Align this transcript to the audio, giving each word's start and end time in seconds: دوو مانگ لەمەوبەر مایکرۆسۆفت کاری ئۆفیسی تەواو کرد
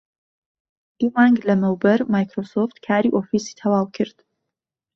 دوو 0.97 1.09
مانگ 1.15 1.37
لەمەوبەر 1.47 1.99
مایکرۆسۆفت 2.13 2.77
کاری 2.85 3.13
ئۆفیسی 3.15 3.57
تەواو 3.59 3.87
کرد 3.95 4.17